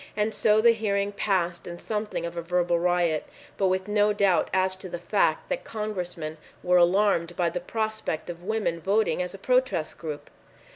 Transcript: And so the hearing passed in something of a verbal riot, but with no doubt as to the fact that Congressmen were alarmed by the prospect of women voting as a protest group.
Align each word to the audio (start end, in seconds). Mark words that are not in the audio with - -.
And 0.17 0.33
so 0.33 0.61
the 0.61 0.71
hearing 0.71 1.11
passed 1.11 1.67
in 1.67 1.77
something 1.77 2.25
of 2.25 2.35
a 2.35 2.41
verbal 2.41 2.79
riot, 2.79 3.23
but 3.55 3.67
with 3.67 3.87
no 3.87 4.13
doubt 4.13 4.49
as 4.51 4.75
to 4.77 4.89
the 4.89 4.97
fact 4.97 5.47
that 5.49 5.63
Congressmen 5.63 6.39
were 6.63 6.77
alarmed 6.77 7.35
by 7.35 7.51
the 7.51 7.59
prospect 7.61 8.27
of 8.27 8.41
women 8.41 8.79
voting 8.79 9.21
as 9.21 9.35
a 9.35 9.37
protest 9.37 9.99
group. 9.99 10.31